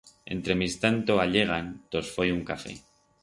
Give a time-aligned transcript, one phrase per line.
[0.35, 2.73] Entremistanto allegan, tos foi un café.